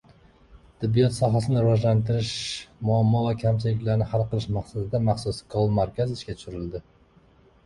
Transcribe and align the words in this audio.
Tibbiyot 0.83 1.11
sohasini 1.17 1.59
rivojlantirish, 1.65 2.31
muammo 2.89 3.21
va 3.27 3.35
kamchiliklarni 3.43 4.09
hal 4.15 4.25
qilish 4.33 4.49
maqsadida 4.57 5.03
maxsus 5.11 5.45
«Sall-markaz» 5.53 6.17
ishga 6.17 6.39
tushirildi 6.43 6.83